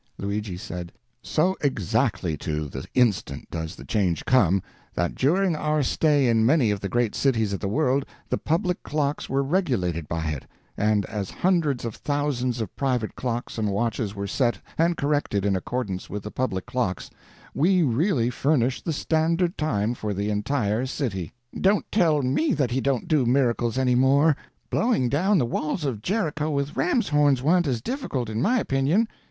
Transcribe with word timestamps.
Luigi 0.17 0.57
said: 0.57 0.91
"So 1.21 1.55
exactly 1.61 2.35
to 2.37 2.67
the 2.67 2.87
instant 2.95 3.51
does 3.51 3.75
the 3.75 3.85
change 3.85 4.25
come, 4.25 4.63
that 4.95 5.13
during 5.13 5.55
our 5.55 5.83
stay 5.83 6.27
in 6.27 6.43
many 6.43 6.71
of 6.71 6.79
the 6.79 6.89
great 6.89 7.13
cities 7.13 7.53
of 7.53 7.59
the 7.59 7.67
world, 7.67 8.07
the 8.27 8.39
public 8.39 8.81
clocks 8.81 9.29
were 9.29 9.43
regulated 9.43 10.07
by 10.09 10.29
it; 10.29 10.47
and 10.75 11.05
as 11.05 11.29
hundreds 11.29 11.85
of 11.85 11.93
thousands 11.95 12.59
of 12.61 12.75
private 12.75 13.13
clocks 13.15 13.59
and 13.59 13.69
watches 13.69 14.15
were 14.15 14.25
set 14.25 14.57
and 14.75 14.97
corrected 14.97 15.45
in 15.45 15.55
accordance 15.55 16.09
with 16.09 16.23
the 16.23 16.31
public 16.31 16.65
clocks, 16.65 17.11
we 17.53 17.83
really 17.83 18.31
furnished 18.31 18.85
the 18.85 18.93
standard 18.93 19.55
time 19.55 19.93
for 19.93 20.15
the 20.15 20.31
entire 20.31 20.87
city." 20.87 21.31
"Don't 21.53 21.85
tell 21.91 22.23
me 22.23 22.53
that 22.53 22.71
He 22.71 22.81
don't 22.81 23.07
do 23.07 23.23
miracles 23.27 23.77
any 23.77 23.93
more! 23.93 24.35
Blowing 24.71 25.09
down 25.09 25.37
the 25.37 25.45
walls 25.45 25.85
of 25.85 26.01
Jericho 26.01 26.49
with 26.49 26.75
rams' 26.75 27.09
horns 27.09 27.43
wa'n't 27.43 27.67
as 27.67 27.83
difficult, 27.83 28.31
in 28.31 28.41
my 28.41 28.57
opinion." 28.59 29.07